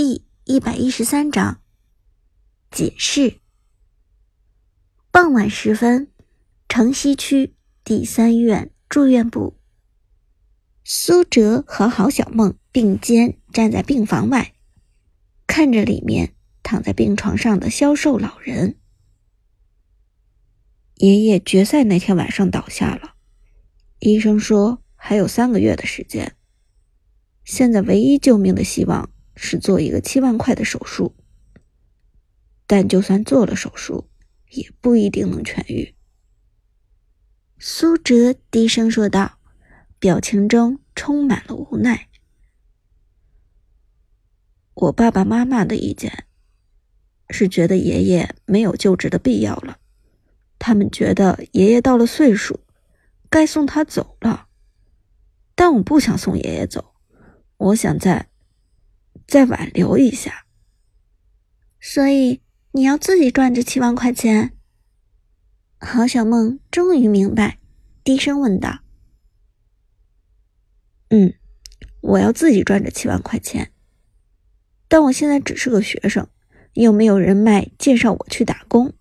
[0.00, 1.60] 第一百一十三章
[2.70, 3.40] 解释。
[5.10, 6.12] 傍晚时分，
[6.68, 9.58] 城西区第三院住院部，
[10.84, 14.54] 苏哲和郝小梦并肩站在病房外，
[15.48, 18.78] 看着里面躺在病床上的消瘦老人。
[20.98, 23.14] 爷爷决赛那天晚上倒下了，
[23.98, 26.36] 医生说还有三个月的时间。
[27.42, 29.10] 现在唯一救命的希望
[29.40, 31.14] 是做一个七万块的手术，
[32.66, 34.08] 但就算做了手术，
[34.50, 35.94] 也不一定能痊愈。
[37.58, 39.38] 苏哲低声说道，
[40.00, 42.08] 表情中充满了无奈。
[44.74, 46.26] 我爸爸妈妈的意见
[47.30, 49.78] 是觉得爷爷没有救治的必要了，
[50.58, 52.60] 他们觉得爷爷到了岁数，
[53.30, 54.48] 该送他走了，
[55.54, 56.94] 但我不想送爷爷走。
[57.56, 58.28] 我想在
[59.28, 60.46] 再挽留一下，
[61.78, 62.40] 所以
[62.72, 64.54] 你要自己赚这七万块钱。
[65.78, 67.58] 郝小梦终于明白，
[68.02, 68.80] 低声问道
[71.10, 71.34] ：“嗯，
[72.00, 73.70] 我要自己赚这七万块钱，
[74.88, 76.26] 但我现在只是个学生，
[76.72, 78.94] 又没有人脉介绍我去打工，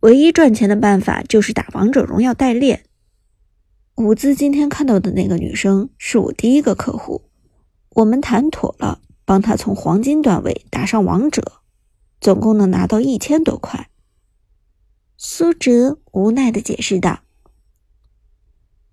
[0.00, 2.84] 唯一赚钱的办法就是打王者荣耀代练。
[3.94, 7.30] 伍兹今天看到的那个女生是我第一个客户。”
[7.94, 11.60] 我们谈妥了，帮他从黄金段位打上王者，
[12.20, 13.88] 总共能拿到一千多块。
[15.16, 17.20] 苏哲无奈的解释道：“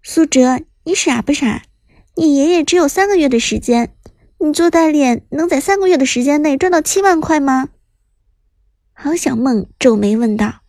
[0.01, 1.63] 苏哲，你傻不傻？
[2.15, 3.95] 你爷爷只有三个月的时间，
[4.39, 7.69] 你做代练能在三个月的时间内赚到七万块吗？”
[8.93, 10.61] 郝小梦皱眉问道：“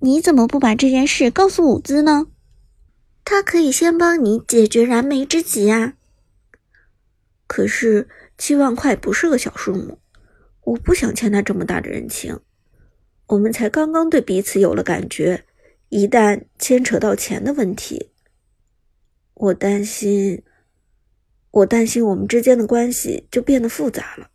[0.00, 2.28] 你怎么不把这件事告诉伍兹呢？
[3.24, 5.94] 他可以先帮你解决燃眉之急啊。”
[7.48, 10.00] 可是七万块不是个小数目，
[10.64, 12.40] 我不想欠他这么大的人情。
[13.28, 15.44] 我们才刚刚对彼此有了感觉，
[15.88, 18.10] 一旦牵扯到钱的问题，
[19.34, 20.42] 我担心，
[21.52, 24.30] 我担心我们之间的关系就变得复杂了。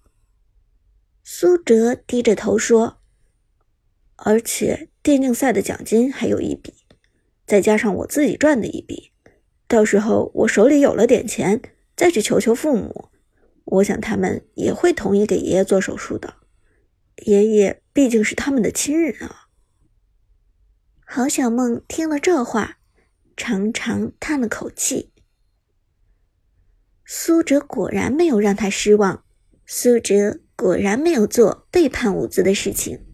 [1.24, 3.02] 苏哲低着头说
[4.16, 6.74] ：“而且电竞赛的奖金还有一笔，
[7.46, 9.12] 再加上我自己赚的一笔，
[9.68, 11.62] 到时候我手里有了点钱。”
[11.94, 13.10] 再去求求父母，
[13.72, 16.36] 我想他们也会同意给爷爷做手术的。
[17.26, 19.48] 爷爷毕竟是他们的亲人啊。
[21.06, 22.78] 郝小梦听了这话，
[23.38, 25.12] 长长叹了口气。
[27.06, 29.24] 苏哲果然没有让他失望，
[29.66, 33.06] 苏哲果然没有做背叛伍兹的事情。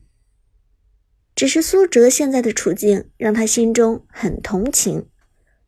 [1.35, 5.09] 只是苏哲现在的处境让他心中很同情。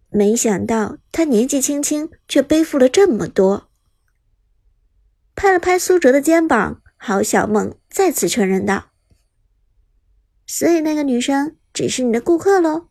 [0.10, 3.69] 没想到他年纪轻轻，却背负了这么多。
[5.40, 8.90] 拍了拍苏哲的肩膀，郝小梦再次承认道
[10.46, 12.90] ：“所以那个女生只是你的顾客喽？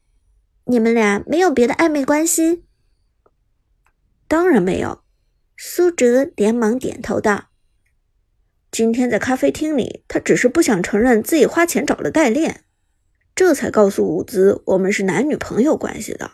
[0.65, 2.65] 你们俩没有别的暧昧关系
[4.27, 5.03] ？”“当然没有。”
[5.59, 7.51] 苏哲连忙点头道
[8.73, 12.65] ：“今天在咖啡厅里，他只是不想承认自己花钱找了代练，
[13.35, 16.31] 这才告诉伍兹我们是男女朋友关系的。”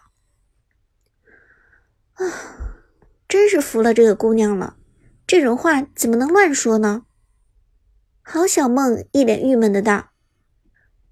[2.15, 2.79] 啊，
[3.27, 4.77] 真是服了这个姑娘了！
[5.27, 7.05] 这种话怎么能乱说呢？
[8.23, 10.11] 郝小梦一脸郁闷的道：“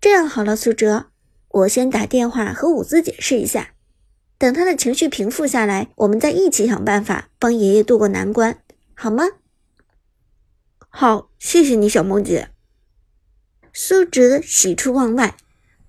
[0.01, 1.07] 这样好了，苏哲，
[1.49, 3.75] 我先打电话和伍兹解释一下，
[4.39, 8.63] 等他的情绪平复下来，我们再一起想办法帮爷爷渡过难关，
[8.95, 9.25] 好吗
[10.89, 12.51] ？”“好，谢谢你，小梦姐。”
[13.73, 15.37] 苏哲喜出望外，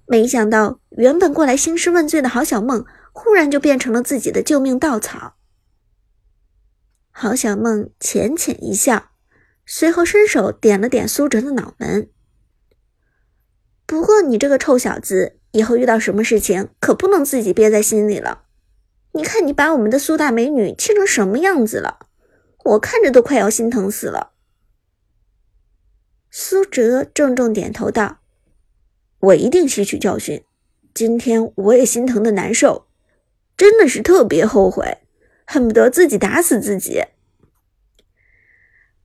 [0.06, 2.86] 没想到原本过来兴师问罪的郝小梦。
[3.16, 5.36] 忽然就变成了自己的救命稻草。
[7.24, 9.12] 郝小梦浅浅一笑，
[9.66, 12.10] 随后伸手点了点苏哲的脑门。
[13.86, 18.44] 不过你这个臭小子，以后遇到什么事情可不能自己憋在心里了。
[19.14, 22.08] 你看你把我们的苏大美女气成什么样子了，
[22.66, 24.34] 我看着都快要心疼死了。
[26.30, 28.20] 苏哲重重点头道
[29.32, 30.44] ：“我一定吸取教训，
[30.94, 32.88] 今天我也心疼的难受。”
[33.56, 34.98] 真的是特别后悔，
[35.46, 37.02] 恨不得自己打死自己。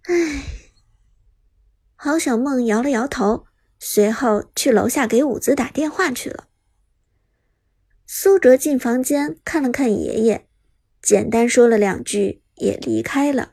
[0.08, 0.42] 唉，
[1.96, 3.44] 郝小梦摇了摇头，
[3.78, 6.48] 随后去楼下给伍子打电话去了。
[8.06, 10.48] 苏哲进房间看了看爷爷，
[11.02, 13.52] 简单说了两句，也离开了。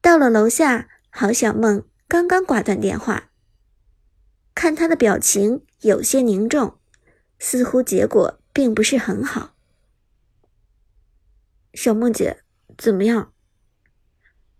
[0.00, 3.30] 到了楼下，郝小梦刚刚挂断电话，
[4.54, 6.78] 看他的表情有些凝重，
[7.38, 8.38] 似乎结果。
[8.54, 9.54] 并不是很好，
[11.72, 12.44] 小梦姐，
[12.76, 13.31] 怎么样？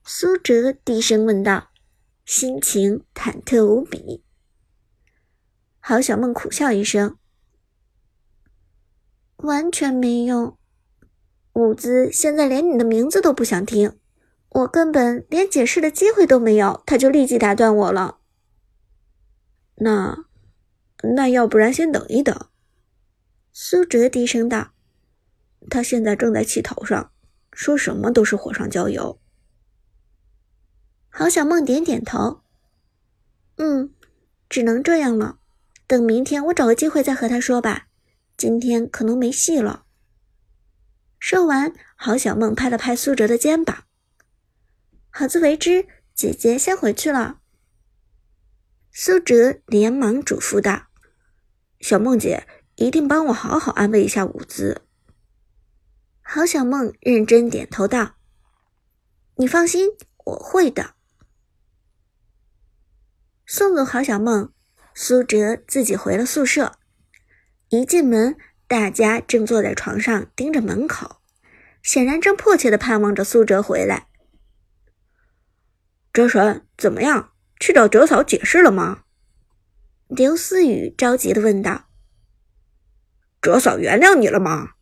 [0.05, 1.71] 苏哲低声问道，
[2.25, 4.25] 心情忐忑无比。
[5.79, 7.17] 郝小梦苦笑一声
[9.39, 10.59] ：“完全没用。
[11.53, 13.97] 伍兹现在连你的名字都不想听，
[14.49, 18.19] 我根本连解释的机会都没有，他就立即打断我了。
[19.77, 20.25] 那，
[21.15, 22.49] 那要不然先等一等。”
[23.53, 24.73] 苏哲低声道
[25.71, 27.13] ：“他现在正在气头上，
[27.53, 29.21] 说什么都是火上浇油。”
[31.15, 32.41] 郝小梦点点头
[33.59, 33.93] ：“嗯，
[34.49, 35.39] 只能这样了。”
[35.87, 37.89] 等明天我找个机会再和他说吧，
[38.35, 39.85] 今天可能没戏了。
[41.19, 43.85] 说完，郝小梦拍了拍苏哲的肩膀
[45.13, 47.41] ：“好自为之，姐姐先回去了。”
[48.91, 50.87] 苏哲连忙嘱咐道
[51.79, 54.81] ：“小梦姐，一定帮我好好安慰一下伍兹。”
[56.25, 58.15] 郝小梦认真点头道
[59.37, 59.91] ：“你放心，
[60.25, 60.95] 我会的。”
[63.47, 64.53] 送走郝小梦。
[64.95, 66.79] 苏哲自己回了宿舍，
[67.71, 68.37] 一进门，
[68.67, 71.23] 大家正坐在床上盯着门口，
[71.83, 74.09] 显然正迫切的盼望着苏哲回来。
[76.13, 77.33] 哲神，怎么样？
[77.59, 79.05] 去找哲嫂解释了吗？
[80.09, 81.89] 刘思雨着急的问道。
[83.41, 84.73] 哲嫂原谅你了吗？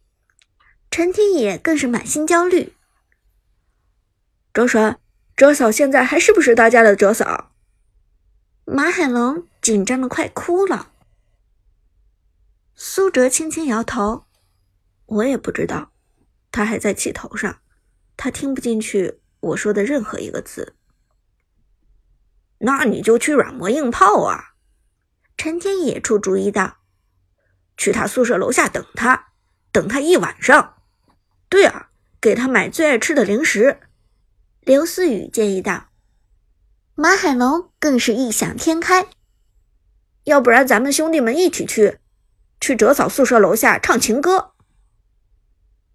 [0.91, 2.75] 陈天野更是满心焦虑。
[4.53, 4.99] 哲神，
[5.37, 7.50] 哲嫂现在还是不是大家的哲嫂？
[8.73, 9.47] 马海龙。
[9.61, 10.93] 紧张的快哭了。
[12.75, 14.25] 苏哲轻轻摇头
[15.05, 15.93] ：“我也不知道，
[16.51, 17.61] 他还在气头上，
[18.17, 20.77] 他听不进去我说的任何一个字。”
[22.59, 24.55] 那你就去软磨硬泡啊！
[25.37, 26.79] 陈天野出主意道
[27.77, 29.33] ：“去他宿舍楼下等他，
[29.71, 30.83] 等他一晚上。
[31.51, 33.81] 对啊，给他买最爱吃的零食。”
[34.65, 35.90] 刘思雨建议道。
[37.03, 39.07] 马海龙更是异想天开。
[40.25, 41.99] 要不然咱们兄弟们一起去，
[42.61, 44.53] 去哲嫂宿舍楼下唱情歌。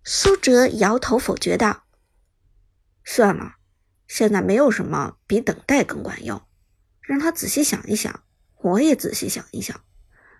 [0.03, 1.83] 苏哲摇头否决道
[3.05, 3.57] ：“算了，
[4.07, 6.41] 现在没有什么比等待更管用。
[7.01, 8.23] 让他仔细想一想，
[8.61, 9.79] 我也仔细想一想，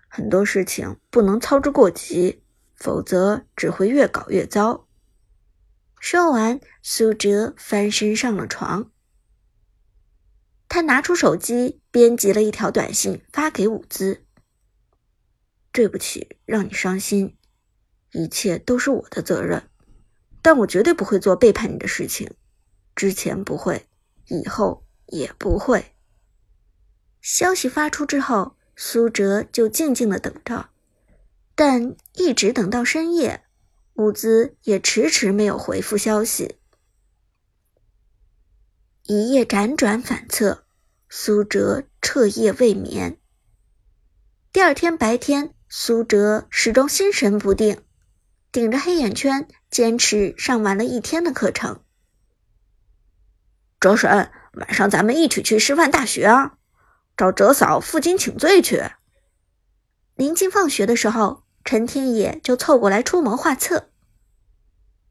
[0.08, 2.42] 很多事情不能操之过急，
[2.74, 4.88] 否则只会越搞越糟。”
[6.00, 8.90] 说完，苏哲翻身上了床。
[10.68, 14.24] 他拿出手机，编辑了一条短信发给伍兹
[15.72, 17.36] ：“对不起，让你伤心，
[18.12, 19.70] 一切都是我的责任，
[20.42, 22.30] 但我绝对不会做背叛你的事情，
[22.94, 23.86] 之前不会，
[24.26, 25.92] 以后也不会。”
[27.22, 30.70] 消息发出之后，苏哲就静静的等着，
[31.54, 33.44] 但一直等到深夜，
[33.94, 36.56] 伍兹也迟迟没有回复消息。
[39.08, 40.64] 一夜辗转反侧，
[41.08, 43.20] 苏哲彻夜未眠。
[44.52, 47.82] 第二天白天，苏哲始终心神不定，
[48.50, 51.84] 顶着黑眼圈，坚持上完了一天的课程。
[53.78, 56.58] 哲神，晚上咱们一起去师范大学啊，
[57.16, 58.82] 找哲嫂负荆请罪去。
[60.16, 63.88] 临近放学的时候，陈天野就凑过来出谋划策。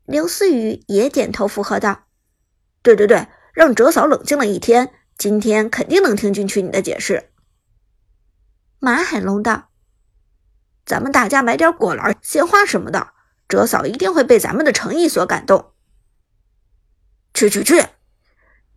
[0.06, 2.08] 刘思雨也点头附和道
[2.84, 7.32] ：“对对对。”让哲嫂冷静了一天，今天肯定能听进去你的解释。
[8.80, 9.70] 马海龙道
[10.86, 13.14] ：“咱们大家买点果篮、鲜花什么的，
[13.48, 15.72] 哲嫂一定会被咱们的诚意所感动。”
[17.34, 17.88] 去去去！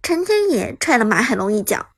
[0.01, 1.89] 陈天野踹了马海龙一脚：“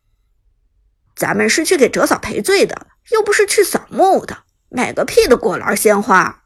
[1.15, 6.45] 咱们是去给哲嫂赔罪的，又不是去扫墓的，买个屁的果篮、鲜花！”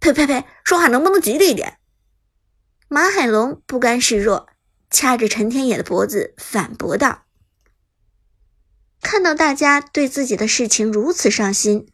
[0.00, 0.46] 呸呸呸！
[0.64, 1.78] 说话能不能吉利一点？
[2.88, 4.48] 马海龙不甘示弱。
[4.90, 7.22] 掐着陈天野的脖子反驳道
[9.00, 11.88] ：“看到大家对自己的事情如此上心，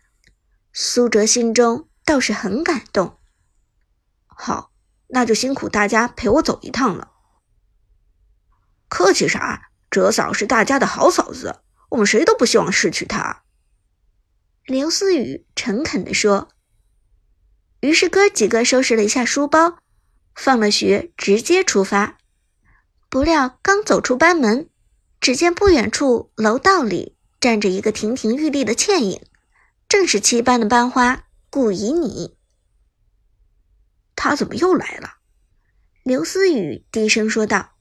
[0.73, 3.19] 苏哲心中倒是很感动。
[4.27, 4.73] 好，
[5.09, 7.13] 那就辛苦大家陪我走一趟了。
[8.89, 9.71] 客气啥？
[9.91, 11.61] 哲嫂是大家的好嫂子，
[11.91, 13.43] 我们谁都不希望失去她。”
[14.65, 16.49] 刘思雨诚恳地说。
[17.81, 19.79] 于是哥几个收拾了一下书包，
[20.35, 22.16] 放了学直接出发。
[23.09, 24.69] 不料刚走出班门，
[25.21, 29.25] 只见不远处楼道里站着一个亭亭玉立的倩影，
[29.89, 32.37] 正是七班的班花顾以你。
[34.17, 35.19] 他怎么又来了？
[36.03, 37.75] 刘思雨低声说道：“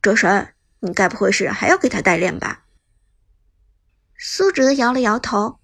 [0.00, 2.64] 哲神，你该不会是还要给他代练吧？”
[4.16, 5.58] 苏哲摇了摇头：“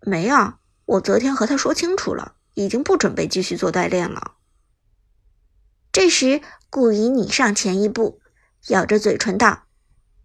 [0.00, 4.36] 没啊，我昨天和他说清楚了，已经不准备继续做代练了。”
[5.90, 6.40] 这时。
[6.76, 8.20] 顾以你上前一步，
[8.68, 9.64] 咬着嘴唇道：“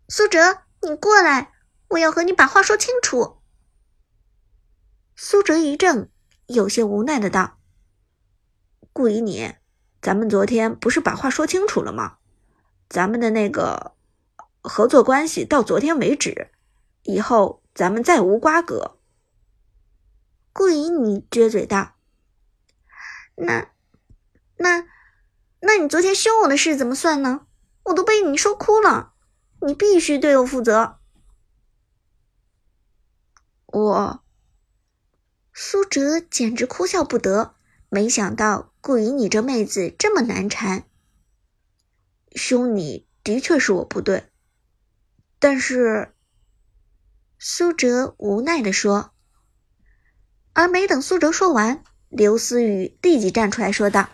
[0.09, 1.53] 苏哲，你过来，
[1.87, 3.37] 我要和你把话说清楚。”
[5.15, 6.09] 苏哲一怔，
[6.47, 7.57] 有些无奈的道
[8.91, 9.55] ：“顾以你，
[10.01, 12.17] 咱们昨天不是把话说清楚了吗？
[12.89, 13.93] 咱们的那个
[14.59, 16.51] 合作关系到昨天为止，
[17.03, 18.97] 以后咱们再无瓜葛。”
[20.51, 21.93] 顾以你撅嘴道
[23.39, 23.71] ：“那、
[24.57, 24.85] 那、
[25.61, 27.47] 那你昨天凶我的事怎么算呢？
[27.83, 29.13] 我都被你说哭了，
[29.61, 30.99] 你必须对我负责。”
[33.67, 34.23] 我。
[35.53, 37.55] 苏哲简直哭笑不得，
[37.89, 40.85] 没想到顾以你这妹子这么难缠。
[42.33, 44.29] 凶你的确是我不对，
[45.39, 46.13] 但是，
[47.37, 49.11] 苏哲无奈地说。
[50.53, 54.09] 而没等苏哲说完，刘思雨立即站出来说道：“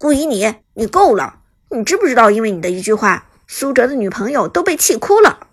[0.00, 1.42] 顾以你，你够了！
[1.68, 5.46] 你知不知道，因为你的一句话，苏哲的女朋友都被气哭了？”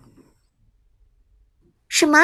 [1.86, 2.18] 什么？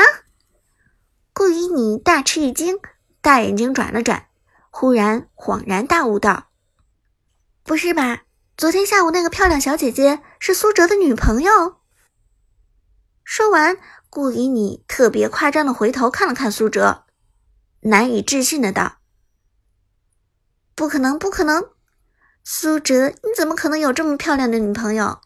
[1.35, 2.79] 顾以你大吃一惊，
[3.21, 4.29] 大眼睛转了转，
[4.71, 6.49] 忽然恍然大悟道
[7.63, 8.23] ：“不是吧？
[8.57, 11.77] 昨天下午那个漂亮小姐姐是苏哲的女朋友？”
[13.23, 13.77] 说完，
[14.09, 17.05] 顾以你特别夸张的回头看了看苏哲，
[17.81, 18.97] 难以置信的道
[20.75, 21.74] ：“不可能，不可能！
[22.47, 25.19] 苏哲，你怎么可能有这么漂亮的女朋友？